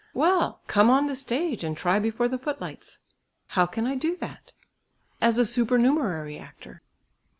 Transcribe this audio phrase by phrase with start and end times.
[0.15, 0.61] "Well!
[0.65, 2.97] come on the stage, and try before the footlights."
[3.49, 4.51] "How can I do that?"
[5.21, 6.81] "As a supernumerary actor."